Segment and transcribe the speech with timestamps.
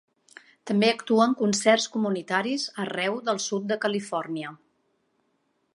[0.69, 4.55] També actua en concerts comunitaris arreu del sud de Califòrnia.